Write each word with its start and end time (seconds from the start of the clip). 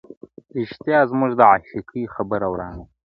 ريشا 0.55 0.99
زموږ 1.11 1.31
د 1.39 1.41
عاشقۍ 1.51 2.03
خبره 2.15 2.47
ورانه 2.53 2.83
سوله- 2.85 2.93